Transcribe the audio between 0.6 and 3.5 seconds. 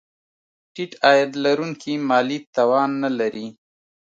ټیټ عاید لرونکي مالي توان نه لري.